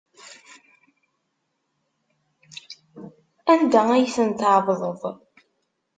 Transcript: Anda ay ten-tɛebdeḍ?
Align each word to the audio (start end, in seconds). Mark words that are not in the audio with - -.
Anda 3.51 3.81
ay 3.93 4.05
ten-tɛebdeḍ? 4.15 5.01